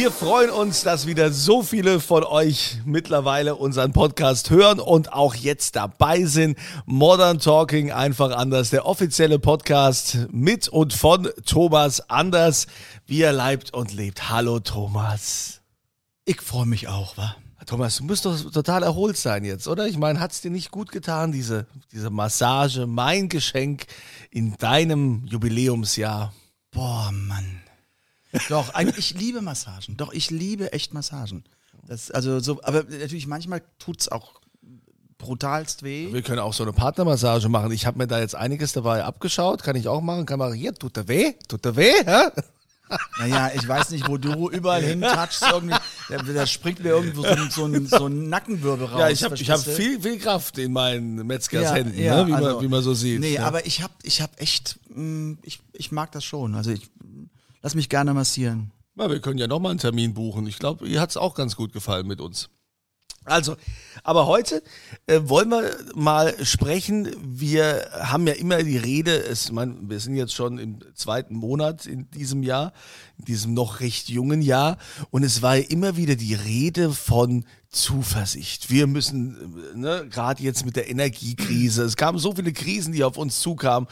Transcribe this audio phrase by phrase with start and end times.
[0.00, 5.34] Wir freuen uns, dass wieder so viele von euch mittlerweile unseren Podcast hören und auch
[5.34, 6.56] jetzt dabei sind.
[6.86, 12.66] Modern Talking einfach anders, der offizielle Podcast mit und von Thomas Anders,
[13.04, 14.30] wie er leibt und lebt.
[14.30, 15.60] Hallo Thomas.
[16.24, 17.36] Ich freue mich auch, wa?
[17.66, 19.86] Thomas, du musst doch total erholt sein jetzt, oder?
[19.86, 23.84] Ich meine, hat es dir nicht gut getan, diese, diese Massage, mein Geschenk
[24.30, 26.32] in deinem Jubiläumsjahr?
[26.70, 27.59] Boah, Mann.
[28.48, 29.96] Doch, ich liebe Massagen.
[29.96, 31.44] Doch, ich liebe echt Massagen.
[31.86, 34.40] Das, also so, aber natürlich manchmal tut's auch
[35.18, 36.12] brutalst weh.
[36.12, 37.72] Wir können auch so eine Partnermassage machen.
[37.72, 39.62] Ich habe mir da jetzt einiges dabei abgeschaut.
[39.62, 40.26] Kann ich auch machen?
[40.26, 41.34] Kann man hier, tut der weh?
[41.48, 41.92] Tut der weh?
[42.06, 42.32] Ja?
[43.18, 45.42] Naja, ich weiß nicht, wo du überall hin touchst.
[45.42, 48.98] Da, springt mir irgendwo so ein, so ein, so ein Nackenwirbel raus.
[48.98, 52.26] Ja, ich habe hab viel, viel Kraft in meinen Metzgers Ja, Händen, ja, ne?
[52.28, 53.20] wie, also- man, wie man so sieht.
[53.20, 53.46] Nee, ja.
[53.46, 56.54] aber ich habe ich hab echt, mh, ich, ich mag das schon.
[56.56, 56.90] Also ich
[57.62, 58.72] lass mich gerne massieren.
[58.94, 60.46] Na, wir können ja nochmal einen Termin buchen.
[60.46, 62.50] Ich glaube, ihr hat es auch ganz gut gefallen mit uns.
[63.26, 63.56] Also,
[64.02, 64.62] aber heute
[65.06, 67.14] äh, wollen wir mal sprechen.
[67.22, 71.84] Wir haben ja immer die Rede, es, mein, wir sind jetzt schon im zweiten Monat
[71.84, 72.72] in diesem Jahr,
[73.18, 74.78] in diesem noch recht jungen Jahr,
[75.10, 78.70] und es war ja immer wieder die Rede von Zuversicht.
[78.70, 83.04] Wir müssen, äh, ne, gerade jetzt mit der Energiekrise, es kamen so viele Krisen, die
[83.04, 83.86] auf uns zukamen.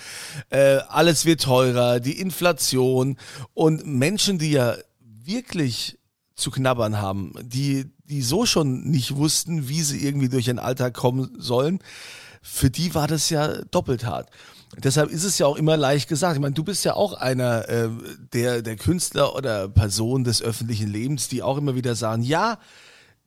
[0.49, 3.19] Äh, alles wird teurer, die Inflation
[3.53, 5.99] und Menschen, die ja wirklich
[6.35, 10.95] zu knabbern haben, die, die so schon nicht wussten, wie sie irgendwie durch den Alltag
[10.95, 11.81] kommen sollen,
[12.43, 14.31] für die war das ja doppelt hart.
[14.77, 16.35] Deshalb ist es ja auch immer leicht gesagt.
[16.35, 17.89] Ich meine, du bist ja auch einer äh,
[18.33, 22.59] der, der Künstler oder Personen des öffentlichen Lebens, die auch immer wieder sagen, ja,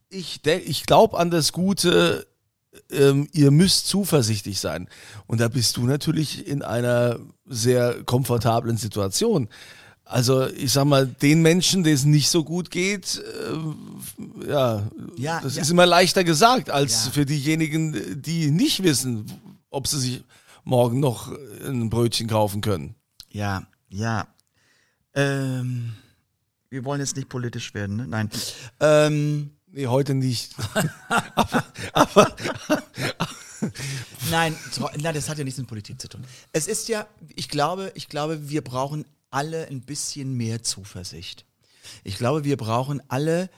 [0.09, 2.27] ich, ich glaube an das Gute,
[2.91, 4.87] ähm, ihr müsst zuversichtlich sein.
[5.25, 9.49] Und da bist du natürlich in einer sehr komfortablen Situation.
[10.11, 13.21] Also ich sag mal, den Menschen, denen es nicht so gut geht,
[14.45, 15.61] äh, ja, Ja, das ja.
[15.61, 17.11] ist immer leichter gesagt, als Ja.
[17.11, 19.25] für diejenigen, die nicht wissen,
[19.69, 20.23] ob sie sich
[20.63, 21.31] morgen noch
[21.65, 22.95] ein Brötchen kaufen können.
[23.31, 24.27] Ja, ja.
[25.15, 25.93] Ähm,
[26.69, 28.07] wir wollen jetzt nicht politisch werden, ne?
[28.07, 28.29] Nein.
[28.79, 30.53] Ähm, Nee, heute nicht.
[34.31, 36.23] Nein, tro- nein, das hat ja nichts mit Politik zu tun.
[36.51, 37.05] Es ist ja,
[37.35, 41.45] ich glaube, ich glaube, wir brauchen alle ein bisschen mehr Zuversicht.
[42.03, 43.49] Ich glaube, wir brauchen alle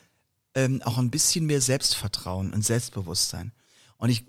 [0.56, 3.52] ähm, auch ein bisschen mehr Selbstvertrauen und Selbstbewusstsein.
[3.98, 4.26] Und ich,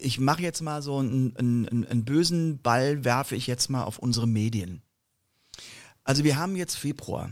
[0.00, 3.98] ich mache jetzt mal so einen, einen, einen bösen Ball, werfe ich jetzt mal auf
[3.98, 4.82] unsere Medien.
[6.02, 7.30] Also wir haben jetzt Februar.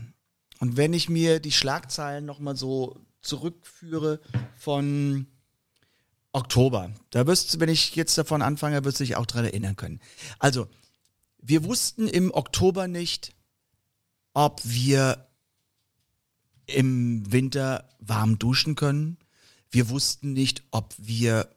[0.59, 4.19] Und wenn ich mir die Schlagzeilen nochmal so zurückführe
[4.55, 5.27] von
[6.33, 6.91] Oktober.
[7.11, 9.99] Da wirst du, wenn ich jetzt davon anfange, wirst du dich auch dran erinnern können.
[10.39, 10.67] Also,
[11.45, 13.35] wir wussten im Oktober nicht,
[14.33, 15.27] ob wir
[16.65, 19.17] im Winter warm duschen können.
[19.69, 21.53] Wir wussten nicht, ob wir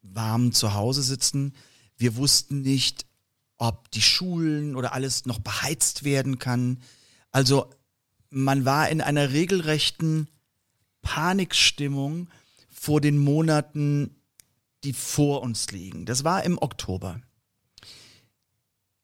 [0.00, 1.54] warm zu Hause sitzen.
[1.98, 3.04] Wir wussten nicht,
[3.58, 6.80] ob die Schulen oder alles noch beheizt werden kann.
[7.32, 7.68] Also
[8.30, 10.26] man war in einer regelrechten
[11.02, 12.30] Panikstimmung
[12.70, 14.16] vor den Monaten,
[14.84, 16.06] die vor uns liegen.
[16.06, 17.20] Das war im Oktober.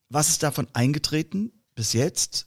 [0.09, 2.47] Was ist davon eingetreten bis jetzt?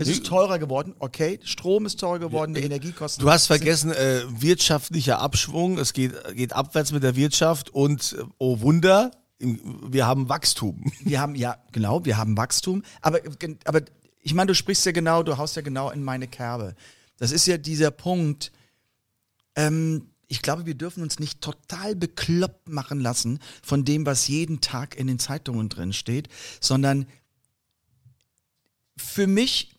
[0.00, 1.38] Es ist teurer geworden, okay.
[1.44, 3.22] Strom ist teurer geworden, die Energiekosten.
[3.22, 8.24] Du hast vergessen, äh, wirtschaftlicher Abschwung, es geht, geht abwärts mit der Wirtschaft und, äh,
[8.38, 10.90] oh Wunder, wir haben Wachstum.
[11.00, 12.82] Wir haben, ja, genau, wir haben Wachstum.
[13.00, 13.20] Aber,
[13.64, 13.80] aber
[14.20, 16.74] ich meine, du sprichst ja genau, du haust ja genau in meine Kerbe.
[17.16, 18.52] Das ist ja dieser Punkt.
[19.56, 24.60] Ähm, ich glaube, wir dürfen uns nicht total bekloppt machen lassen von dem, was jeden
[24.60, 26.28] Tag in den Zeitungen drin steht,
[26.60, 27.06] sondern
[28.96, 29.74] für mich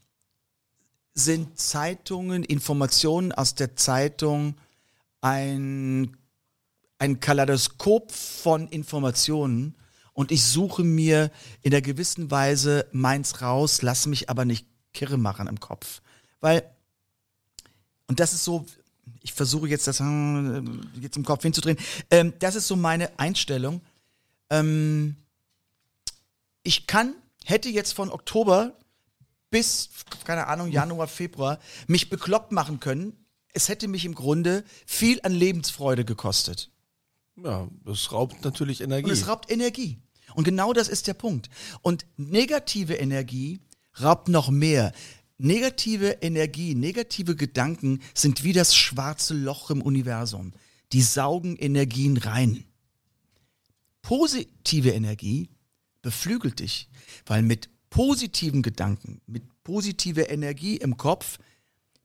[1.13, 4.55] sind Zeitungen, Informationen aus der Zeitung
[5.21, 6.17] ein,
[6.99, 9.75] ein Kaleidoskop von Informationen
[10.11, 11.31] und ich suche mir
[11.61, 16.01] in der gewissen Weise meins raus, lass mich aber nicht kirre machen im Kopf.
[16.41, 16.69] Weil,
[18.07, 18.65] und das ist so,
[19.21, 20.61] ich versuche jetzt das äh,
[20.99, 21.77] jetzt im Kopf hinzudrehen,
[22.09, 23.81] ähm, das ist so meine Einstellung.
[24.49, 25.15] Ähm,
[26.63, 27.15] ich kann,
[27.45, 28.73] hätte jetzt von Oktober
[29.49, 29.89] bis,
[30.23, 33.13] keine Ahnung, Januar, Februar mich bekloppt machen können.
[33.53, 36.71] Es hätte mich im Grunde viel an Lebensfreude gekostet.
[37.35, 39.05] Ja, das raubt natürlich Energie.
[39.05, 39.99] Und es raubt Energie.
[40.35, 41.49] Und genau das ist der Punkt.
[41.81, 43.59] Und negative Energie
[44.01, 44.93] raubt noch mehr.
[45.43, 50.53] Negative Energie, negative Gedanken sind wie das schwarze Loch im Universum.
[50.91, 52.63] Die saugen Energien rein.
[54.03, 55.49] Positive Energie
[56.03, 56.89] beflügelt dich,
[57.25, 61.39] weil mit positiven Gedanken, mit positiver Energie im Kopf,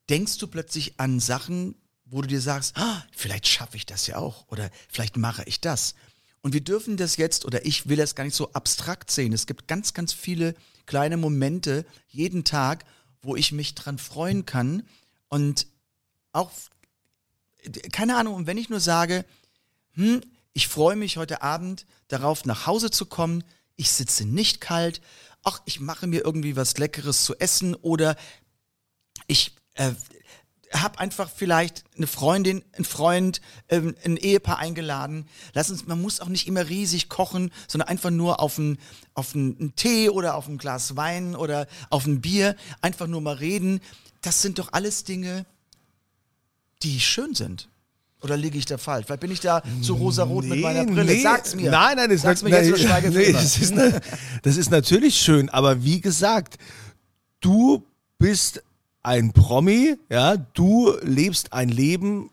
[0.09, 1.75] denkst du plötzlich an Sachen,
[2.07, 5.61] wo du dir sagst, ah, vielleicht schaffe ich das ja auch oder vielleicht mache ich
[5.61, 5.95] das.
[6.41, 9.35] Und wir dürfen das jetzt, oder ich will das gar nicht so abstrakt sehen.
[9.35, 10.55] Es gibt ganz, ganz viele
[10.87, 12.87] kleine Momente jeden Tag,
[13.27, 14.83] wo ich mich dran freuen kann.
[15.29, 15.67] Und
[16.33, 16.51] auch,
[17.93, 19.25] keine Ahnung, wenn ich nur sage,
[19.95, 23.45] hm, ich freue mich heute Abend darauf, nach Hause zu kommen,
[23.77, 25.01] ich sitze nicht kalt,
[25.43, 28.17] ach, ich mache mir irgendwie was Leckeres zu essen oder
[29.27, 29.93] ich äh,
[30.73, 35.27] habe einfach vielleicht eine Freundin, einen Freund, ähm, ein Ehepaar eingeladen.
[35.55, 38.79] Lass uns, man muss auch nicht immer riesig kochen, sondern einfach nur auf einen
[39.15, 43.35] auf einen Tee oder auf ein Glas Wein oder auf ein Bier einfach nur mal
[43.37, 43.81] reden.
[44.23, 45.47] Das sind doch alles Dinge,
[46.83, 47.69] die schön sind.
[48.23, 49.07] Oder liege ich da falsch?
[49.07, 51.05] Vielleicht bin ich da so rosarot mit meiner Brille.
[51.05, 51.23] nee.
[51.23, 51.71] Sag's mir.
[51.71, 54.01] Nein, nein, das, Sag's ist, mir jetzt, für nee, das, ist, na-
[54.43, 56.57] das ist natürlich schön, aber wie gesagt,
[57.41, 57.85] du
[58.19, 58.63] bist
[59.07, 62.31] ein Promi, ja, du lebst ein Leben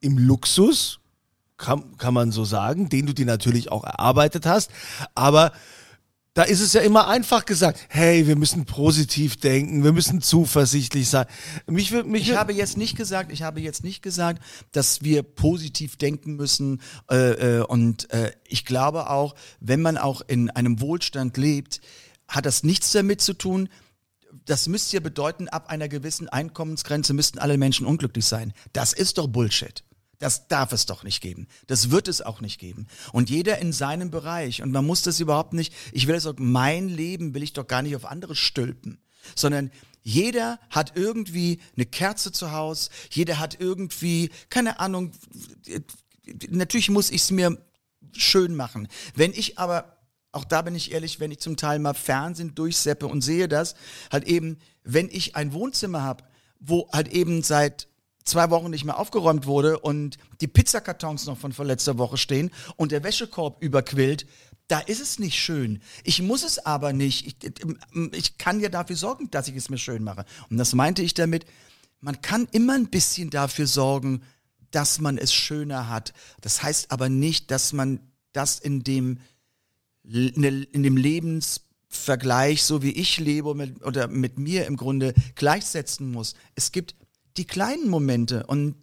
[0.00, 1.00] im Luxus,
[1.56, 4.70] kann, kann man so sagen, den du dir natürlich auch erarbeitet hast,
[5.16, 5.52] aber
[6.34, 11.08] da ist es ja immer einfach gesagt, hey, wir müssen positiv denken, wir müssen zuversichtlich
[11.08, 11.24] sein.
[11.66, 15.96] Mich, mich Ich habe jetzt nicht gesagt, ich habe jetzt nicht gesagt, dass wir positiv
[15.96, 16.82] denken müssen.
[17.10, 21.80] Äh, äh, und äh, ich glaube auch, wenn man auch in einem Wohlstand lebt,
[22.28, 23.70] hat das nichts damit zu tun.
[24.44, 28.52] Das müsste ja bedeuten, ab einer gewissen Einkommensgrenze müssten alle Menschen unglücklich sein.
[28.72, 29.82] Das ist doch Bullshit.
[30.18, 31.46] Das darf es doch nicht geben.
[31.66, 32.86] Das wird es auch nicht geben.
[33.12, 34.62] Und jeder in seinem Bereich.
[34.62, 37.66] Und man muss das überhaupt nicht, ich will das auch, mein Leben will ich doch
[37.66, 38.98] gar nicht auf andere stülpen.
[39.34, 39.70] Sondern
[40.02, 42.90] jeder hat irgendwie eine Kerze zu Hause.
[43.10, 45.12] Jeder hat irgendwie, keine Ahnung,
[46.48, 47.58] natürlich muss ich es mir
[48.12, 48.88] schön machen.
[49.14, 49.95] Wenn ich aber,
[50.36, 53.74] auch da bin ich ehrlich, wenn ich zum Teil mal Fernsehen durchseppe und sehe das,
[54.12, 56.24] halt eben, wenn ich ein Wohnzimmer habe,
[56.60, 57.88] wo halt eben seit
[58.24, 62.92] zwei Wochen nicht mehr aufgeräumt wurde und die Pizzakartons noch von vorletzter Woche stehen und
[62.92, 64.26] der Wäschekorb überquillt,
[64.68, 65.80] da ist es nicht schön.
[66.02, 67.26] Ich muss es aber nicht.
[67.26, 67.36] Ich,
[68.12, 70.24] ich kann ja dafür sorgen, dass ich es mir schön mache.
[70.50, 71.46] Und das meinte ich damit,
[72.00, 74.22] man kann immer ein bisschen dafür sorgen,
[74.72, 76.12] dass man es schöner hat.
[76.40, 78.00] Das heißt aber nicht, dass man
[78.32, 79.20] das in dem,
[80.08, 86.34] in dem Lebensvergleich, so wie ich lebe mit, oder mit mir im Grunde gleichsetzen muss.
[86.54, 86.94] Es gibt
[87.36, 88.76] die kleinen Momente und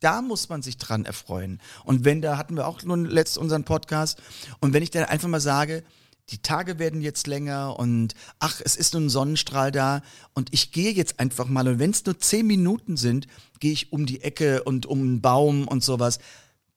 [0.00, 1.60] da muss man sich dran erfreuen.
[1.84, 4.22] Und wenn, da hatten wir auch nun letzt unseren Podcast,
[4.60, 5.84] und wenn ich dann einfach mal sage,
[6.30, 10.02] die Tage werden jetzt länger und ach, es ist nur ein Sonnenstrahl da
[10.32, 13.26] und ich gehe jetzt einfach mal und wenn es nur zehn Minuten sind,
[13.58, 16.20] gehe ich um die Ecke und um einen Baum und sowas.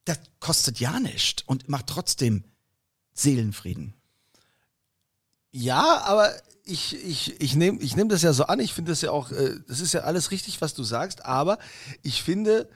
[0.05, 2.43] Das kostet ja nichts und macht trotzdem
[3.13, 3.93] Seelenfrieden.
[5.51, 6.31] Ja, aber
[6.65, 8.59] ich, ich, ich nehme ich nehm das ja so an.
[8.59, 11.59] Ich finde das ja auch, äh, das ist ja alles richtig, was du sagst, aber
[12.01, 12.69] ich finde,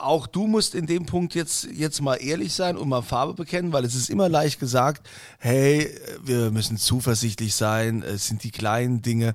[0.00, 3.72] auch du musst in dem Punkt jetzt, jetzt mal ehrlich sein und mal Farbe bekennen,
[3.72, 5.06] weil es ist immer leicht gesagt,
[5.38, 9.34] hey, wir müssen zuversichtlich sein, es sind die kleinen Dinge.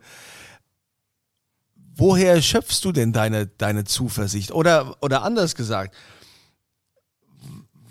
[1.95, 4.51] Woher schöpfst du denn deine, deine Zuversicht?
[4.51, 5.95] Oder, oder anders gesagt,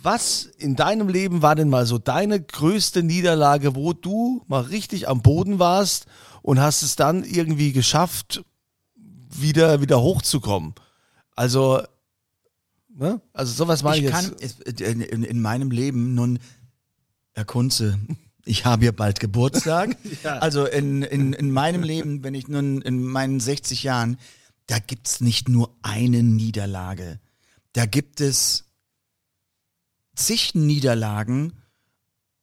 [0.05, 5.09] was in deinem Leben war denn mal so deine größte Niederlage, wo du mal richtig
[5.09, 6.07] am Boden warst
[6.43, 8.45] und hast es dann irgendwie geschafft,
[9.31, 10.75] wieder, wieder hochzukommen?
[11.35, 11.81] Also,
[12.95, 13.21] ne?
[13.33, 14.25] Also sowas meine ich, ich jetzt.
[14.25, 16.39] kann es- in, in, in meinem Leben nun,
[17.33, 17.99] Herr Kunze,
[18.45, 19.97] ich habe ja bald Geburtstag.
[20.25, 24.19] Also in, in, in meinem Leben, wenn ich nun in meinen 60 Jahren,
[24.67, 27.21] da gibt's nicht nur eine Niederlage.
[27.73, 28.64] Da gibt es
[30.15, 31.53] zig Niederlagen,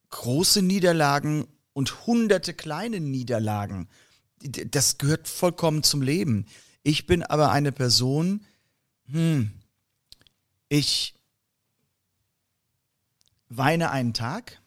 [0.10, 3.88] große Niederlagen und hunderte kleine Niederlagen.
[4.40, 6.46] Das gehört vollkommen zum Leben.
[6.84, 8.44] Ich bin aber eine Person,
[9.06, 9.51] hm,
[10.70, 11.16] ich
[13.50, 14.62] weine einen Tag,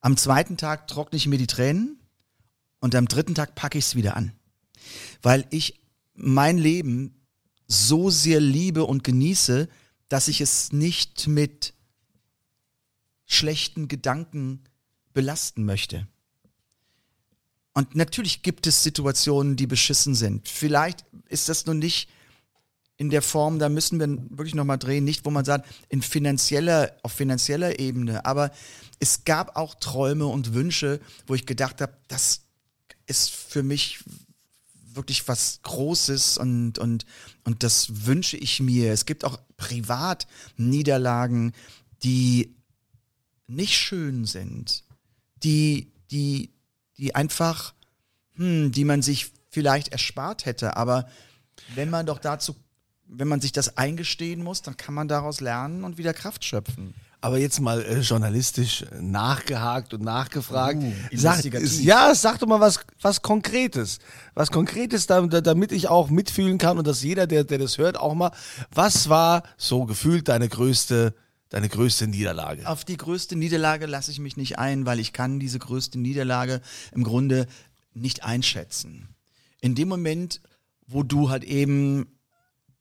[0.00, 1.98] am zweiten Tag trockne ich mir die Tränen
[2.80, 4.32] und am dritten Tag packe ich es wieder an.
[5.22, 5.80] Weil ich
[6.14, 7.14] mein Leben
[7.66, 9.68] so sehr liebe und genieße,
[10.08, 11.74] dass ich es nicht mit
[13.28, 14.64] schlechten Gedanken
[15.12, 16.08] belasten möchte.
[17.74, 20.48] Und natürlich gibt es Situationen, die beschissen sind.
[20.48, 22.08] Vielleicht ist das nun nicht
[22.96, 26.96] in der Form, da müssen wir wirklich nochmal drehen, nicht wo man sagt, in finanzieller,
[27.04, 28.50] auf finanzieller Ebene, aber
[28.98, 32.40] es gab auch Träume und Wünsche, wo ich gedacht habe, das
[33.06, 34.02] ist für mich
[34.94, 37.06] wirklich was Großes und, und,
[37.44, 38.92] und das wünsche ich mir.
[38.92, 41.52] Es gibt auch privat Niederlagen,
[42.02, 42.57] die
[43.48, 44.84] nicht schön sind,
[45.42, 46.52] die, die,
[46.96, 47.74] die einfach,
[48.34, 51.08] hm, die man sich vielleicht erspart hätte, aber
[51.74, 52.54] wenn man doch dazu,
[53.06, 56.94] wenn man sich das eingestehen muss, dann kann man daraus lernen und wieder Kraft schöpfen.
[57.20, 60.80] Aber jetzt mal äh, journalistisch nachgehakt und nachgefragt.
[60.80, 61.42] Uh, sag,
[61.82, 63.98] ja, sag doch mal was, was Konkretes.
[64.34, 67.76] Was Konkretes, da- da- damit ich auch mitfühlen kann und dass jeder, der, der das
[67.78, 68.30] hört, auch mal,
[68.70, 71.12] was war so gefühlt deine größte,
[71.48, 72.68] deine größte Niederlage?
[72.68, 76.60] Auf die größte Niederlage lasse ich mich nicht ein, weil ich kann diese größte Niederlage
[76.92, 77.46] im Grunde
[77.94, 79.08] nicht einschätzen.
[79.60, 80.40] In dem Moment,
[80.86, 82.06] wo du halt eben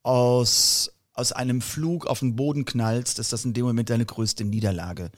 [0.04, 4.44] aus, aus einem Flug auf den Boden knallst, ist das in dem Moment deine größte
[4.44, 5.12] Niederlage.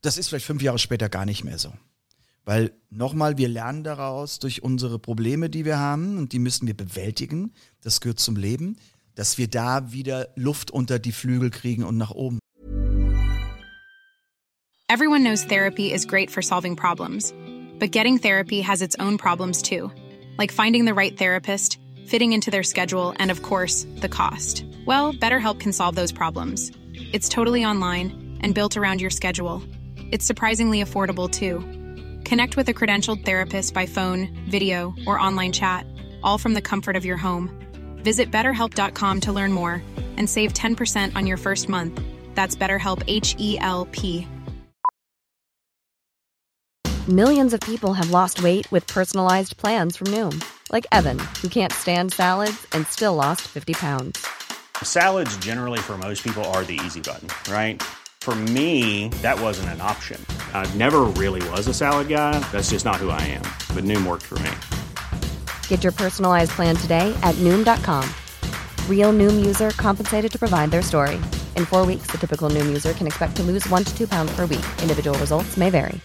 [0.00, 1.72] Das ist vielleicht fünf Jahre später gar nicht mehr so.
[2.44, 6.76] Weil nochmal, wir lernen daraus durch unsere Probleme, die wir haben, und die müssen wir
[6.76, 7.54] bewältigen.
[7.80, 8.76] Das gehört zum Leben,
[9.14, 12.38] dass wir da wieder Luft unter die Flügel kriegen und nach oben.
[14.88, 17.32] Everyone knows therapy is great for solving problems,
[17.80, 19.90] but getting therapy has its own problems too,
[20.38, 24.64] like finding the right therapist, fitting into their schedule, and of course, the cost.
[24.86, 26.70] Well, BetterHelp can solve those problems.
[27.12, 29.62] It's totally online and built around your schedule.
[30.12, 31.60] It's surprisingly affordable too.
[32.24, 35.86] Connect with a credentialed therapist by phone, video, or online chat,
[36.22, 37.63] all from the comfort of your home.
[38.04, 39.82] Visit betterhelp.com to learn more
[40.16, 42.00] and save 10% on your first month.
[42.34, 44.28] That's BetterHelp H E L P.
[47.08, 50.42] Millions of people have lost weight with personalized plans from Noom,
[50.72, 54.26] like Evan, who can't stand salads and still lost 50 pounds.
[54.82, 57.82] Salads, generally, for most people, are the easy button, right?
[58.22, 60.18] For me, that wasn't an option.
[60.54, 62.38] I never really was a salad guy.
[62.52, 63.44] That's just not who I am.
[63.74, 64.52] But Noom worked for me.
[65.68, 68.08] Get your personalized plan today at Noom.com.
[68.88, 71.16] Real Noom user compensated to provide their story.
[71.56, 74.34] In four weeks, the typical Noom user can expect to lose one to two pounds
[74.34, 74.64] per week.
[74.80, 76.00] Individual results may vary.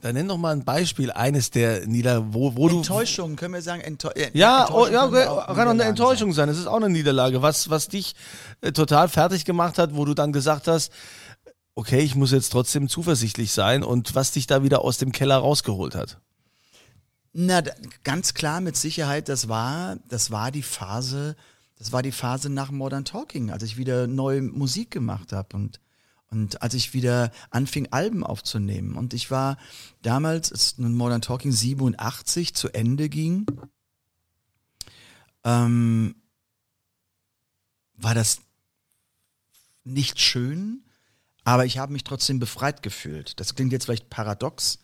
[0.00, 2.78] Dann nenn doch mal ein Beispiel eines der Nieder, wo, wo du.
[2.78, 6.32] Enttäuschung, können wir sagen, Enttäu äh, Ja, Enttäuschung oh, ja okay, kann auch eine Enttäuschung
[6.32, 6.48] sein.
[6.48, 8.14] Es ist auch eine Niederlage, was, was dich
[8.62, 10.90] äh, total fertig gemacht hat, wo du dann gesagt hast,
[11.74, 15.36] okay, ich muss jetzt trotzdem zuversichtlich sein und was dich da wieder aus dem Keller
[15.36, 16.20] rausgeholt hat.
[17.32, 17.62] Na,
[18.02, 21.36] ganz klar mit Sicherheit, das war, das war die Phase,
[21.76, 25.80] das war die Phase nach Modern Talking, als ich wieder neue Musik gemacht habe und
[26.30, 28.94] und als ich wieder anfing, Alben aufzunehmen.
[28.94, 29.56] Und ich war
[30.02, 33.46] damals, als Modern Talking 87 zu Ende ging,
[35.42, 36.14] ähm,
[37.94, 38.40] war das
[39.82, 40.84] nicht schön,
[41.44, 43.38] aber ich habe mich trotzdem befreit gefühlt.
[43.40, 44.78] Das klingt jetzt vielleicht paradox.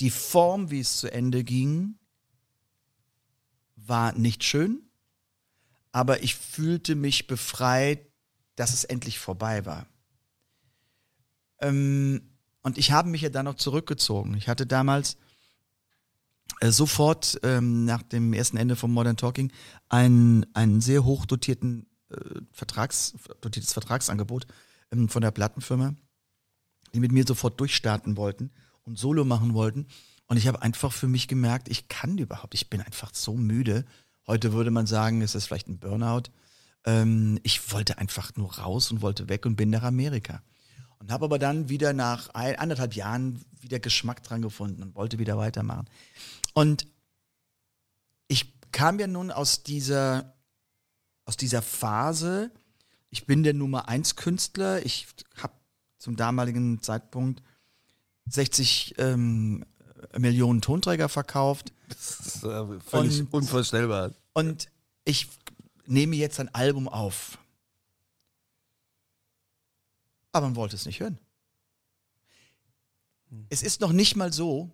[0.00, 1.98] Die Form, wie es zu Ende ging,
[3.76, 4.82] war nicht schön,
[5.92, 8.06] aber ich fühlte mich befreit,
[8.56, 9.86] dass es endlich vorbei war.
[11.60, 12.30] Ähm,
[12.62, 14.34] und ich habe mich ja dann noch zurückgezogen.
[14.34, 15.16] Ich hatte damals
[16.60, 19.52] äh, sofort ähm, nach dem ersten Ende von Modern Talking
[19.88, 24.46] einen, einen sehr hoch dotierten äh, Vertrags, dotiertes Vertragsangebot
[24.94, 25.94] ähm, von der Plattenfirma,
[26.94, 28.50] die mit mir sofort durchstarten wollten
[28.84, 29.86] und Solo machen wollten.
[30.26, 33.84] Und ich habe einfach für mich gemerkt, ich kann überhaupt, ich bin einfach so müde.
[34.26, 36.30] Heute würde man sagen, es ist vielleicht ein Burnout.
[36.86, 40.42] Ähm, ich wollte einfach nur raus und wollte weg und bin nach Amerika.
[40.98, 45.18] Und habe aber dann wieder nach ein, anderthalb Jahren wieder Geschmack dran gefunden und wollte
[45.18, 45.86] wieder weitermachen.
[46.54, 46.86] Und
[48.28, 50.34] ich kam ja nun aus dieser,
[51.26, 52.50] aus dieser Phase,
[53.14, 55.06] ich bin der Nummer eins Künstler, ich
[55.36, 55.52] habe
[55.98, 57.42] zum damaligen Zeitpunkt
[58.26, 59.64] 60 ähm,
[60.18, 64.10] Millionen Tonträger verkauft Das ist äh, völlig Und- unvorstellbar.
[64.32, 64.68] und
[65.04, 65.28] ich
[65.86, 67.38] nehme jetzt ein Album auf.
[70.32, 71.18] Aber man wollte es nicht hören.
[73.50, 74.70] Es ist noch nicht mal so,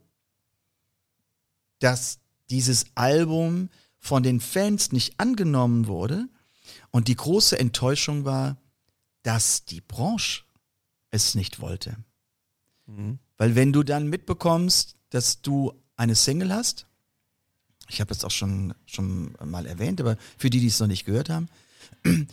[1.81, 3.69] dass dieses Album
[3.99, 6.29] von den Fans nicht angenommen wurde.
[6.91, 8.57] Und die große Enttäuschung war,
[9.23, 10.43] dass die Branche
[11.11, 11.97] es nicht wollte.
[13.37, 16.87] Weil wenn du dann mitbekommst, dass du eine Single hast,
[17.89, 21.05] ich habe das auch schon, schon mal erwähnt, aber für die, die es noch nicht
[21.05, 21.49] gehört haben,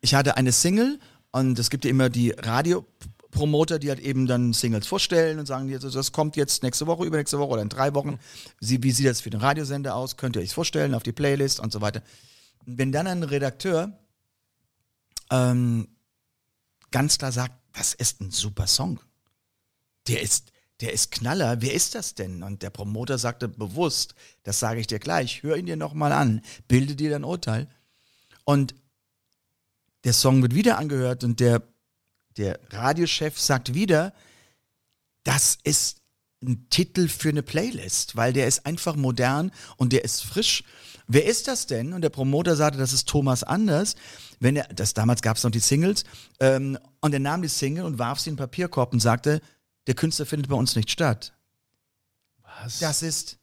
[0.00, 0.98] ich hatte eine Single
[1.30, 5.72] und es gibt ja immer die Radiopromoter, die halt eben dann Singles vorstellen und sagen,
[5.72, 8.18] also das kommt jetzt nächste Woche, übernächste Woche oder in drei Wochen.
[8.60, 10.16] Wie sieht das für den Radiosender aus?
[10.16, 12.02] Könnt ihr euch vorstellen auf die Playlist und so weiter.
[12.66, 13.98] Wenn dann ein Redakteur
[15.30, 15.88] ähm,
[16.90, 19.00] ganz klar sagt, das ist ein super Song.
[20.08, 21.62] Der ist, der ist Knaller.
[21.62, 22.42] Wer ist das denn?
[22.42, 26.42] Und der Promoter sagte bewusst, das sage ich dir gleich, hör ihn dir nochmal an,
[26.68, 27.68] bilde dir dein Urteil.
[28.44, 28.74] Und
[30.04, 31.62] der Song wird wieder angehört und der,
[32.36, 34.14] der Radiochef sagt wieder,
[35.24, 36.00] das ist
[36.42, 40.62] ein Titel für eine Playlist, weil der ist einfach modern und der ist frisch.
[41.08, 41.92] Wer ist das denn?
[41.92, 43.94] Und der Promoter sagte, das ist Thomas Anders.
[44.40, 46.04] Wenn er, das damals gab es noch die Singles,
[46.40, 49.40] ähm, und er nahm die Single und warf sie in den Papierkorb und sagte,
[49.86, 51.32] der Künstler findet bei uns nicht statt.
[52.42, 52.80] Was?
[52.80, 53.38] Das ist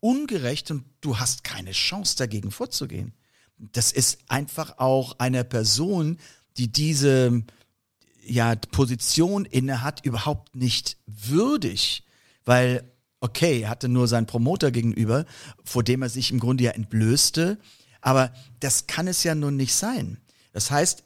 [0.00, 3.14] ungerecht und du hast keine Chance dagegen vorzugehen.
[3.56, 6.18] Das ist einfach auch einer Person,
[6.56, 7.42] die diese
[8.22, 12.04] ja, Position inne hat, überhaupt nicht würdig,
[12.44, 15.24] weil okay, er hatte nur seinen Promoter gegenüber,
[15.64, 17.58] vor dem er sich im Grunde ja entblößte,
[18.00, 20.18] aber das kann es ja nun nicht sein.
[20.52, 21.04] Das heißt,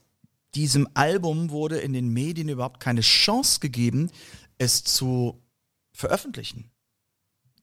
[0.54, 4.11] diesem Album wurde in den Medien überhaupt keine Chance gegeben,
[4.59, 5.42] es zu
[5.92, 6.71] veröffentlichen.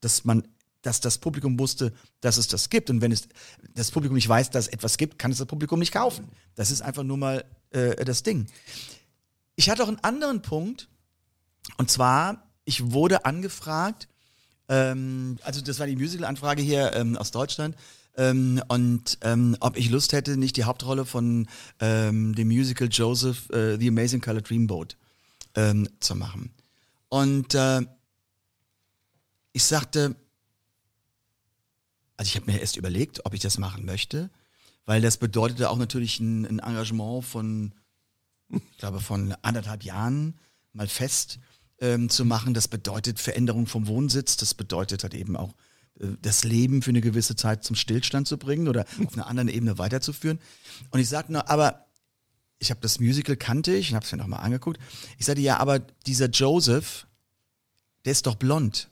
[0.01, 0.47] Dass man,
[0.81, 2.89] dass das Publikum wusste, dass es das gibt.
[2.89, 3.27] Und wenn es
[3.75, 6.29] das Publikum nicht weiß, dass es etwas gibt, kann es das Publikum nicht kaufen.
[6.55, 8.47] Das ist einfach nur mal äh, das Ding.
[9.55, 10.89] Ich hatte auch einen anderen Punkt.
[11.77, 14.07] Und zwar, ich wurde angefragt,
[14.69, 17.75] ähm, also das war die Musical-Anfrage hier ähm, aus Deutschland,
[18.19, 21.47] ähm, und ähm, ob ich Lust hätte, nicht die Hauptrolle von
[21.79, 24.97] ähm, dem Musical Joseph, äh, The Amazing Color Dreamboat
[25.55, 26.51] ähm, zu machen.
[27.07, 27.81] Und äh,
[29.53, 30.15] ich sagte,
[32.17, 34.29] also ich habe mir erst überlegt, ob ich das machen möchte,
[34.85, 37.73] weil das bedeutete auch natürlich ein, ein Engagement von,
[38.49, 40.37] ich glaube, von anderthalb Jahren
[40.73, 41.39] mal fest
[41.81, 42.53] ähm, zu machen.
[42.53, 45.53] Das bedeutet Veränderung vom Wohnsitz, das bedeutet halt eben auch
[45.99, 49.49] äh, das Leben für eine gewisse Zeit zum Stillstand zu bringen oder auf einer anderen
[49.49, 50.39] Ebene weiterzuführen.
[50.91, 51.85] Und ich sagte nur, aber
[52.59, 54.79] ich habe das Musical kannte ich und habe es mir nochmal angeguckt.
[55.17, 57.07] Ich sagte, ja, aber dieser Joseph,
[58.05, 58.89] der ist doch blond.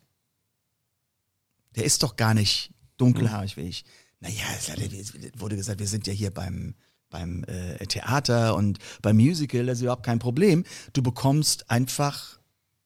[1.75, 3.85] Der ist doch gar nicht dunkelhaarig wie ich.
[4.19, 6.75] Naja, es wurde gesagt, wir sind ja hier beim,
[7.09, 10.63] beim äh, Theater und beim Musical, das ist überhaupt kein Problem.
[10.93, 12.39] Du bekommst einfach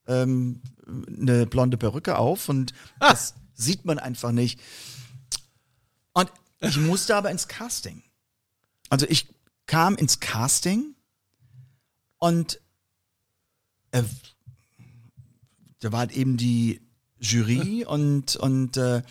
[0.08, 4.60] ähm, eine blonde Perücke auf und das sieht man einfach nicht.
[6.14, 8.04] Und ich musste aber ins Casting.
[8.90, 9.28] Also ich
[9.66, 10.96] kam ins Casting
[12.18, 12.60] und
[13.92, 14.04] äh,
[15.80, 16.82] da war halt eben die
[17.20, 19.02] Jury und, und äh,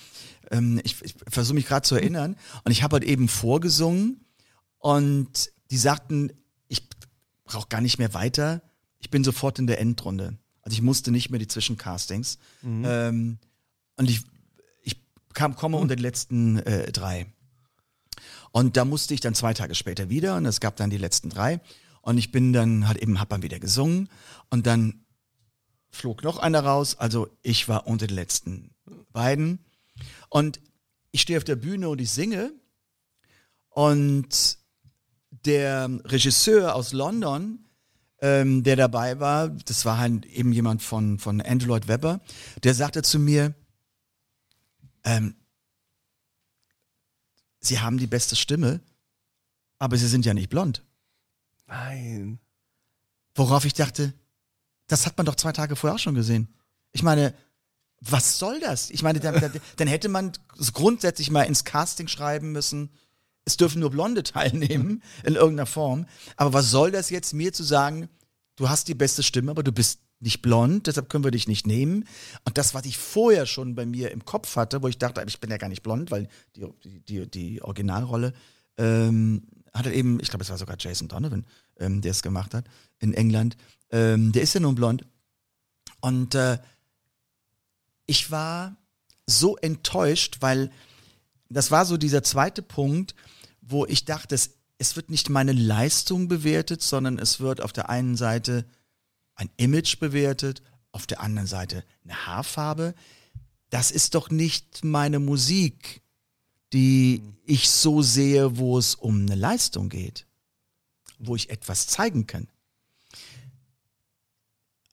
[0.51, 4.25] ähm, ich, ich versuche mich gerade zu erinnern und ich habe halt eben vorgesungen
[4.79, 6.33] und die sagten,
[6.69, 6.89] ich
[7.45, 8.63] brauche gar nicht mehr weiter,
[8.99, 10.39] ich bin sofort in der Endrunde.
[10.63, 12.39] Also ich musste nicht mehr die Zwischencastings.
[12.85, 13.39] Ähm,
[13.97, 14.23] und ich,
[14.83, 15.01] ich
[15.33, 17.27] kam, komme unter die letzten äh, drei.
[18.53, 21.31] Und da musste ich dann zwei Tage später wieder und es gab dann die letzten
[21.31, 21.61] drei.
[22.03, 24.09] Und ich bin dann halt eben, hab dann wieder gesungen
[24.49, 25.05] und dann
[25.91, 26.97] flog noch einer raus.
[26.99, 28.71] Also ich war unter den letzten
[29.13, 29.59] beiden.
[30.29, 30.61] Und
[31.13, 32.53] ich stehe auf der Bühne und ich singe.
[33.69, 34.59] Und
[35.31, 37.65] der Regisseur aus London,
[38.21, 42.21] ähm, der dabei war, das war halt eben jemand von, von Andrew Lloyd Webber,
[42.63, 43.55] der sagte zu mir,
[45.05, 45.35] ähm,
[47.63, 48.81] Sie haben die beste Stimme,
[49.79, 50.83] aber Sie sind ja nicht blond.
[51.67, 52.39] Nein.
[53.35, 54.15] Worauf ich dachte,
[54.87, 56.49] das hat man doch zwei Tage vorher auch schon gesehen.
[56.93, 57.35] Ich meine,
[58.01, 58.91] was soll das?
[58.91, 60.33] Ich meine, dann, dann, dann hätte man
[60.73, 62.91] grundsätzlich mal ins Casting schreiben müssen,
[63.45, 66.07] es dürfen nur Blonde teilnehmen in irgendeiner Form.
[66.37, 68.09] Aber was soll das jetzt mir zu sagen,
[68.57, 71.67] du hast die beste Stimme, aber du bist nicht blond, deshalb können wir dich nicht
[71.67, 72.05] nehmen.
[72.45, 75.41] Und das, was ich vorher schon bei mir im Kopf hatte, wo ich dachte, ich
[75.41, 76.67] bin ja gar nicht blond, weil die,
[77.09, 78.35] die, die, Originalrolle
[78.77, 81.47] ähm, hatte eben, ich glaube, es war sogar Jason Donovan,
[81.79, 82.67] ähm, der es gemacht hat
[82.99, 83.57] in England.
[83.91, 85.07] Ähm, der ist ja nun blond.
[86.01, 86.59] Und äh,
[88.07, 88.77] ich war
[89.27, 90.71] so enttäuscht, weil
[91.51, 93.15] das war so dieser zweite Punkt,
[93.61, 97.91] wo ich dachte, es, es wird nicht meine Leistung bewertet, sondern es wird auf der
[97.91, 98.65] einen Seite
[99.35, 102.95] ein Image bewertet, auf der anderen Seite eine Haarfarbe.
[103.69, 106.03] Das ist doch nicht meine Musik,
[106.73, 110.27] die ich so sehe, wo es um eine Leistung geht.
[111.23, 112.49] wo ich etwas zeigen kann.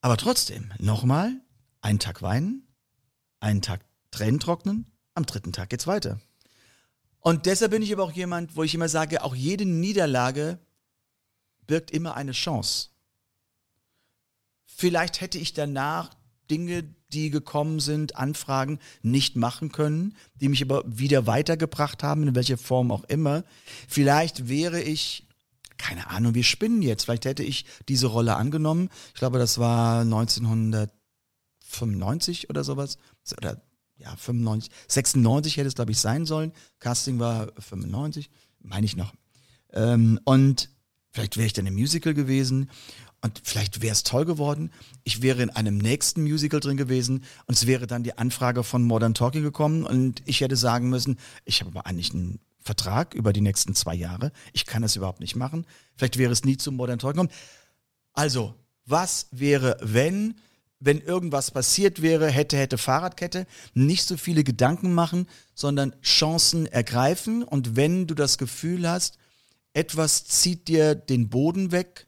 [0.01, 1.31] Aber trotzdem, nochmal,
[1.81, 2.67] einen Tag weinen,
[3.39, 6.19] einen Tag Tränen trocknen, am dritten Tag geht's weiter.
[7.27, 10.59] Und deshalb bin ich aber auch jemand, wo ich immer sage, auch jede Niederlage
[11.65, 12.87] birgt immer eine Chance.
[14.63, 16.11] Vielleicht hätte ich danach
[16.49, 22.33] Dinge, die gekommen sind, Anfragen nicht machen können, die mich aber wieder weitergebracht haben, in
[22.33, 23.43] welcher Form auch immer.
[23.89, 25.27] Vielleicht wäre ich,
[25.77, 28.87] keine Ahnung, wir spinnen jetzt, vielleicht hätte ich diese Rolle angenommen.
[29.13, 32.97] Ich glaube, das war 1995 oder sowas.
[33.35, 33.61] Oder
[33.97, 36.51] ja, 95, 96 hätte es, glaube ich, sein sollen.
[36.79, 38.29] Casting war 95,
[38.59, 39.13] meine ich noch.
[39.73, 40.69] Ähm, und
[41.11, 42.69] vielleicht wäre ich dann im Musical gewesen
[43.21, 44.71] und vielleicht wäre es toll geworden.
[45.03, 48.83] Ich wäre in einem nächsten Musical drin gewesen und es wäre dann die Anfrage von
[48.83, 53.33] Modern Talking gekommen und ich hätte sagen müssen, ich habe aber eigentlich einen Vertrag über
[53.33, 54.31] die nächsten zwei Jahre.
[54.53, 55.65] Ich kann das überhaupt nicht machen.
[55.95, 57.41] Vielleicht wäre es nie zum Modern Talking gekommen.
[58.13, 58.55] Also,
[58.85, 60.35] was wäre, wenn,
[60.79, 67.43] wenn irgendwas passiert wäre, hätte, hätte Fahrradkette, nicht so viele Gedanken machen, sondern Chancen ergreifen
[67.43, 69.17] und wenn du das Gefühl hast,
[69.73, 72.07] etwas zieht dir den Boden weg,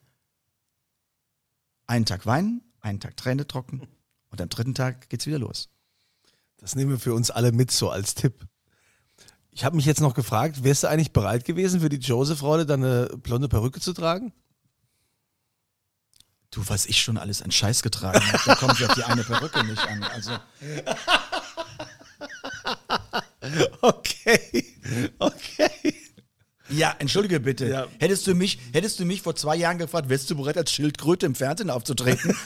[1.88, 3.88] einen Tag weinen, einen Tag Träne trocken
[4.29, 5.69] und am dritten Tag geht's wieder los.
[6.58, 8.45] Das nehmen wir für uns alle mit so als Tipp.
[9.51, 13.10] Ich habe mich jetzt noch gefragt, wärst du eigentlich bereit gewesen, für die Joseph-Rolle deine
[13.23, 14.32] blonde Perücke zu tragen?
[16.51, 19.63] Du, was ich schon alles an Scheiß getragen habe, da kommt ja die eine Perücke
[19.63, 20.03] nicht an.
[20.03, 20.31] Also,
[23.81, 24.65] Okay,
[25.19, 25.95] okay.
[26.69, 27.67] ja, entschuldige bitte.
[27.67, 27.88] Ja.
[27.99, 31.25] Hättest du mich, hättest du mich vor zwei Jahren gefragt, wärst du bereit, als Schildkröte
[31.25, 32.35] im Fernsehen aufzutreten?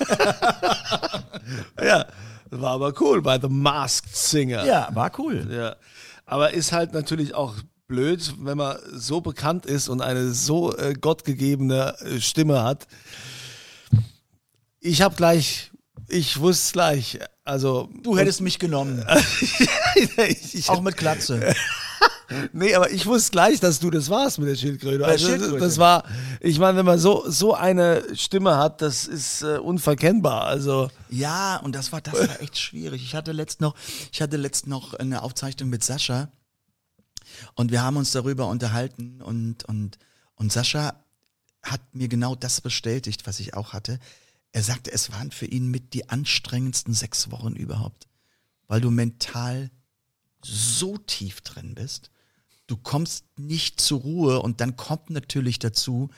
[1.83, 2.05] Ja,
[2.51, 4.63] war aber cool bei The Masked Singer.
[4.65, 5.45] ja, war cool.
[5.51, 5.75] Ja.
[6.25, 7.55] Aber ist halt natürlich auch
[7.87, 12.87] blöd, wenn man so bekannt ist und eine so äh, gottgegebene äh, Stimme hat.
[14.85, 15.71] Ich habe gleich,
[16.09, 19.05] ich wusste gleich, also Du hättest mich genommen,
[19.95, 21.55] ich, ich, auch mit Glatze.
[22.51, 25.05] nee, aber ich wusste gleich, dass du das warst mit der Schildkröte.
[25.05, 25.59] Also, Schildkröte.
[25.59, 26.03] Das war,
[26.41, 30.43] ich meine, wenn man so so eine Stimme hat, das ist äh, unverkennbar.
[30.43, 33.01] Also Ja, und das war, das war echt schwierig.
[33.03, 33.75] Ich hatte letzt noch,
[34.11, 36.29] ich hatte letzt noch eine Aufzeichnung mit Sascha
[37.55, 39.97] und wir haben uns darüber unterhalten und, und,
[40.35, 40.93] und Sascha
[41.61, 43.99] hat mir genau das bestätigt, was ich auch hatte.
[44.53, 48.07] Er sagte, es waren für ihn mit die anstrengendsten sechs Wochen überhaupt,
[48.67, 49.71] weil du mental
[50.43, 52.11] so tief drin bist.
[52.67, 56.09] Du kommst nicht zur Ruhe und dann kommt natürlich dazu,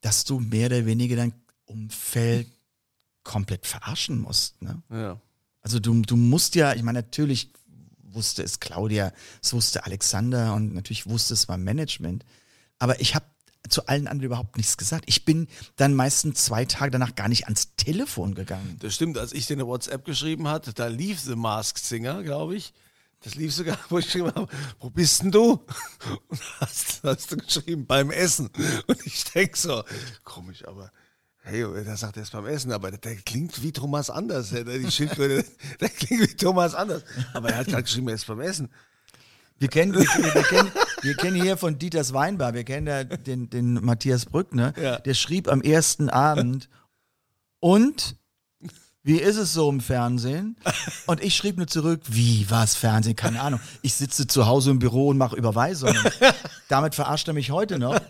[0.00, 1.34] dass du mehr oder weniger dein
[1.66, 2.50] Umfeld
[3.24, 4.60] komplett verarschen musst.
[4.62, 4.82] Ne?
[4.90, 5.20] ja.
[5.60, 7.52] Also du, du musst ja, ich meine, natürlich
[8.02, 12.24] wusste es Claudia, es wusste Alexander und natürlich wusste es mein Management.
[12.78, 13.26] Aber ich habe
[13.68, 15.04] zu allen anderen überhaupt nichts gesagt.
[15.06, 18.76] Ich bin dann meistens zwei Tage danach gar nicht ans Telefon gegangen.
[18.80, 22.56] Das stimmt, als ich dir eine WhatsApp geschrieben hatte, da lief The Masked Singer, glaube
[22.56, 22.72] ich.
[23.22, 24.48] Das lief sogar, wo ich geschrieben habe,
[24.80, 25.52] wo bist denn du?
[26.28, 28.50] Und hast, hast du geschrieben, beim Essen.
[28.86, 29.84] Und ich denke so,
[30.24, 30.90] komisch, aber
[31.44, 34.50] hey, da sagt er es beim Essen, aber der, klingt wie Thomas Anders.
[34.50, 34.86] Der, die
[35.80, 37.04] der klingt wie Thomas Anders.
[37.32, 38.68] Aber er hat gerade geschrieben, er ist beim Essen.
[39.62, 40.72] Wir kennen, wir, wir, kennen,
[41.02, 44.98] wir kennen hier von Dieters Weinbar, wir kennen da den, den Matthias Brückner, Ja.
[44.98, 46.68] der schrieb am ersten Abend,
[47.60, 48.16] und
[49.04, 50.56] wie ist es so im Fernsehen?
[51.06, 53.60] Und ich schrieb nur zurück, wie, was, Fernsehen, keine Ahnung.
[53.82, 55.96] Ich sitze zu Hause im Büro und mache Überweisungen.
[56.68, 58.00] Damit verarscht er mich heute noch.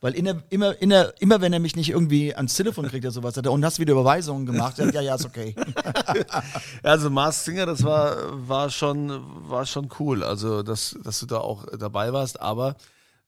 [0.00, 3.34] Weil inner, immer, inner, immer wenn er mich nicht irgendwie ans Telefon kriegt oder sowas,
[3.34, 4.78] sagt er, und hast wieder Überweisungen gemacht?
[4.78, 5.54] Ja, ja, ist okay.
[6.82, 8.16] Also Mars Singer, das war,
[8.48, 9.10] war, schon,
[9.48, 12.76] war schon cool, also dass, dass du da auch dabei warst, aber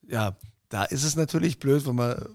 [0.07, 0.37] ja,
[0.69, 2.25] da ist es natürlich blöd, wenn man,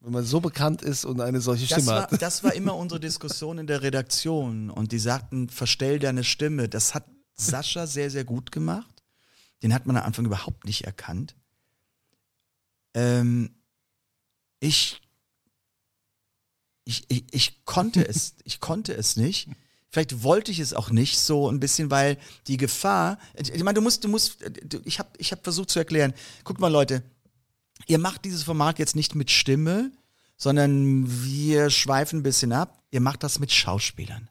[0.00, 2.22] wenn man so bekannt ist und eine solche Das Stimme war, hat.
[2.22, 4.70] das war immer unsere Diskussion in der Redaktion.
[4.70, 6.68] Und die sagten, verstell deine Stimme.
[6.68, 9.02] Das hat Sascha sehr, sehr gut gemacht.
[9.62, 11.34] Den hat man am Anfang überhaupt nicht erkannt.
[12.94, 13.50] Ähm,
[14.62, 15.00] ich,
[16.84, 19.48] ich, ich, ich konnte es, ich konnte es nicht.
[19.90, 23.82] Vielleicht wollte ich es auch nicht so ein bisschen, weil die Gefahr, ich meine, du
[23.82, 24.38] musst, du musst,
[24.84, 27.02] ich habe ich hab versucht zu erklären, guckt mal Leute,
[27.86, 29.92] ihr macht dieses Format jetzt nicht mit Stimme,
[30.38, 32.82] sondern wir schweifen ein bisschen ab.
[32.90, 34.30] Ihr macht das mit Schauspielern.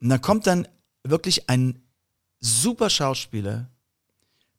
[0.00, 0.66] Und dann kommt dann
[1.04, 1.80] wirklich ein
[2.40, 3.70] super Schauspieler,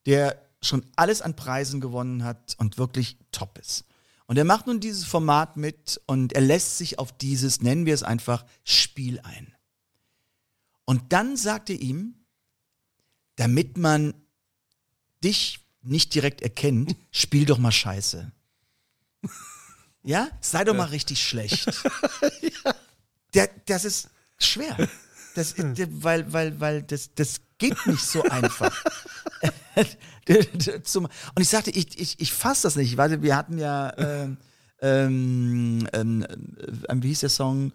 [0.05, 3.83] der schon alles an Preisen gewonnen hat und wirklich top ist.
[4.25, 7.93] Und er macht nun dieses Format mit und er lässt sich auf dieses, nennen wir
[7.93, 9.53] es einfach, Spiel ein.
[10.85, 12.15] Und dann sagt er ihm,
[13.35, 14.13] damit man
[15.23, 18.31] dich nicht direkt erkennt, spiel doch mal Scheiße.
[20.03, 21.65] Ja, sei doch mal richtig schlecht.
[23.33, 24.77] Der, das ist schwer.
[25.33, 28.83] Das, der- weil, weil, weil das, das geht nicht so einfach.
[30.27, 32.97] Und ich sagte, ich, ich, ich fasse das nicht.
[32.97, 34.37] Warte, wir hatten ja, ähm,
[34.81, 36.25] ähm, ähm,
[36.89, 37.71] ähm, wie hieß der Song?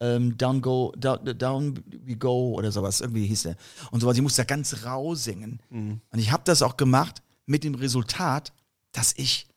[0.00, 3.56] Ähm, down go, down, down we go oder sowas, irgendwie hieß der.
[3.90, 5.60] Und sowas, ich musste da ganz rau singen.
[5.70, 8.52] Und ich habe das auch gemacht mit dem Resultat,
[8.92, 9.48] dass ich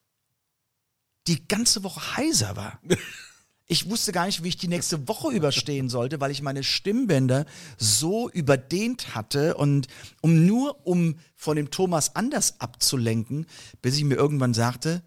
[1.28, 2.80] die ganze Woche heiser war.
[3.71, 7.45] Ich wusste gar nicht, wie ich die nächste Woche überstehen sollte, weil ich meine Stimmbänder
[7.77, 9.88] so überdehnt hatte und
[10.19, 13.45] um nur um von dem Thomas anders abzulenken,
[13.81, 15.01] bis ich mir irgendwann sagte,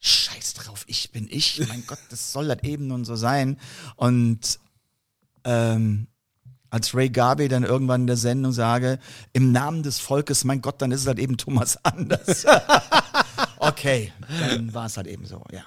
[0.00, 1.66] Scheiß drauf, ich bin ich.
[1.66, 3.58] Mein Gott, das soll das eben nun so sein.
[3.96, 4.60] Und
[5.44, 6.08] ähm,
[6.68, 8.98] als Ray Garvey dann irgendwann in der Sendung sage,
[9.32, 12.44] im Namen des Volkes, mein Gott, dann ist es halt eben Thomas Anders.
[13.60, 15.64] okay, dann war es halt eben so, ja.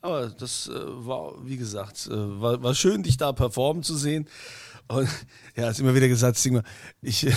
[0.00, 4.28] Aber das äh, war, wie gesagt, äh, war, war schön, dich da performen zu sehen.
[4.88, 5.08] Und
[5.56, 6.62] ja, hast immer wieder gesagt, Sigmar,
[7.02, 7.32] ich, äh,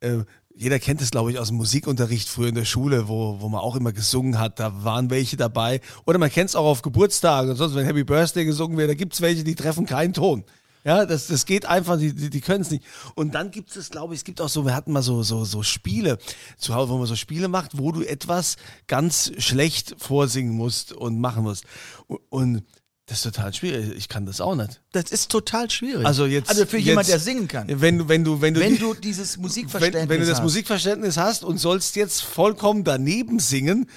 [0.00, 3.48] äh, jeder kennt es, glaube ich, aus dem Musikunterricht früher in der Schule, wo, wo
[3.48, 4.58] man auch immer gesungen hat.
[4.58, 5.80] Da waren welche dabei.
[6.04, 8.94] Oder man kennt es auch auf Geburtstagen und sonst, wenn Happy Birthday gesungen wird, da
[8.94, 10.44] gibt es welche, die treffen keinen Ton.
[10.84, 12.84] Ja, das, das geht einfach, die, die, die können es nicht.
[13.14, 15.44] Und dann gibt es, glaube ich, es gibt auch so, wir hatten mal so, so,
[15.44, 16.18] so Spiele
[16.56, 21.20] zu Hause, wo man so Spiele macht, wo du etwas ganz schlecht vorsingen musst und
[21.20, 21.64] machen musst.
[22.06, 22.64] Und, und
[23.08, 23.96] das ist total schwierig.
[23.96, 24.82] Ich kann das auch nicht.
[24.92, 26.04] Das ist total schwierig.
[26.04, 27.66] Also jetzt, also für jetzt, jemand, der singen kann.
[27.68, 30.42] Wenn du, wenn du, wenn du, Wenn du dieses Musikverständnis wenn, wenn du das hast.
[30.42, 33.88] Musikverständnis hast und sollst jetzt vollkommen daneben singen,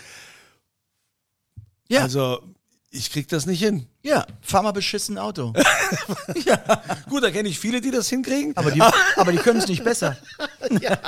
[1.89, 2.41] ja, also
[2.91, 3.87] ich krieg das nicht hin.
[4.03, 5.53] ja, fahr mal beschissen Auto.
[7.09, 8.55] Gut, da kenne ich viele, die das hinkriegen.
[8.55, 8.81] Aber die,
[9.15, 10.17] aber die können es nicht besser.
[10.79, 11.01] Ja,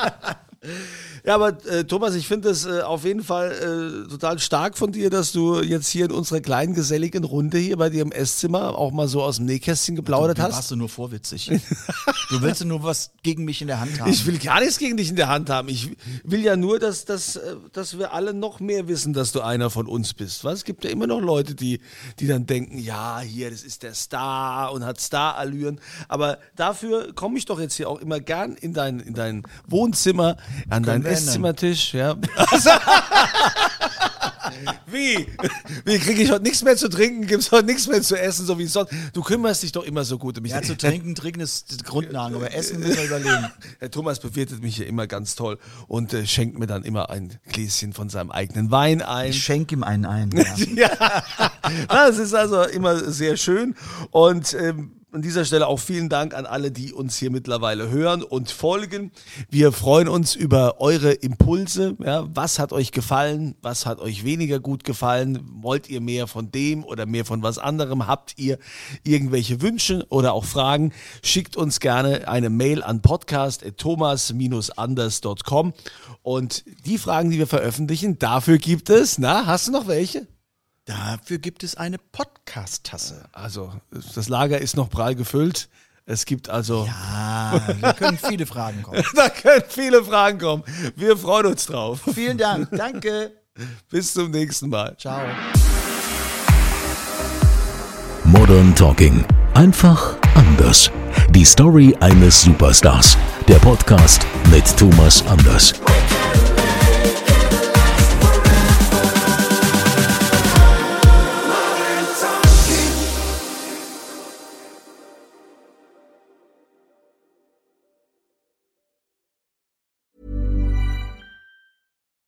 [1.26, 5.10] aber äh, Thomas, ich finde es äh, auf jeden Fall äh, total stark von dir,
[5.10, 8.92] dass du jetzt hier in unserer kleinen geselligen Runde hier bei dir im Esszimmer auch
[8.92, 10.54] mal so aus dem Nähkästchen geplaudert Du hast.
[10.56, 11.52] warst du nur vorwitzig.
[12.30, 14.12] Du willst ja nur was gegen mich in der Hand haben.
[14.12, 15.70] Ich will gar nichts gegen dich in der Hand haben.
[15.70, 15.92] Ich
[16.24, 19.70] will ja nur, dass, dass, äh, dass wir alle noch mehr wissen, dass du einer
[19.70, 20.44] von uns bist.
[20.44, 20.60] Was?
[20.60, 21.80] Es gibt ja immer noch Leute, die,
[22.20, 25.80] die dann denken, ja, hier, das ist der Star und hat Starallüren.
[26.08, 30.38] Aber dafür komme ich doch jetzt hier auch immer gern in dein, in dein Wohnzimmer,
[30.70, 31.06] an deinen.
[31.06, 31.94] Esszimmertisch.
[31.94, 32.16] Ja.
[34.88, 35.28] Wie?
[35.86, 37.26] Wie kriege ich heute nichts mehr zu trinken?
[37.28, 38.94] Gibt es heute nichts mehr zu essen, so wie sonst?
[39.14, 40.52] Du kümmerst dich doch immer so gut um mich.
[40.52, 43.52] ja, zu trinken, trinken ist die Grundlage, aber Essen müssen wir überlegen.
[43.80, 47.40] Herr Thomas bewirtet mich hier immer ganz toll und äh, schenkt mir dann immer ein
[47.52, 49.32] Gläschen von seinem eigenen Wein ein.
[49.32, 50.30] Ich schenke ihm einen ein.
[50.76, 50.90] Ja.
[50.98, 51.52] ja,
[51.90, 53.76] das ist also immer sehr schön.
[54.12, 58.24] Und ähm, an dieser Stelle auch vielen Dank an alle, die uns hier mittlerweile hören
[58.24, 59.12] und folgen.
[59.50, 61.96] Wir freuen uns über eure Impulse.
[62.04, 63.54] Ja, was hat euch gefallen?
[63.62, 65.40] Was hat euch weniger gut gefallen?
[65.62, 68.08] Wollt ihr mehr von dem oder mehr von was anderem?
[68.08, 68.58] Habt ihr
[69.04, 70.94] irgendwelche Wünsche oder auch Fragen?
[71.22, 75.74] Schickt uns gerne eine Mail an podcast.thomas-anders.com
[76.24, 80.26] und die Fragen, die wir veröffentlichen, dafür gibt es, na, hast du noch welche?
[80.86, 83.26] Dafür gibt es eine Podcast-Tasse.
[83.32, 83.72] Also,
[84.16, 85.70] das Lager ist noch prall gefüllt.
[86.06, 89.02] Es gibt also, Ah, da können viele Fragen kommen.
[89.16, 90.64] da können viele Fragen kommen.
[90.98, 92.02] Wir freuen uns drauf.
[92.14, 92.68] Vielen Dank.
[92.72, 93.32] Danke.
[93.90, 94.98] Bis zum nächsten Mal.
[94.98, 95.22] Ciao.
[98.26, 99.24] Modern Talking.
[99.54, 100.92] Einfach anders.
[101.30, 103.18] Die Story eines Superstars.
[103.48, 105.74] Der Podcast mit Thomas Anders.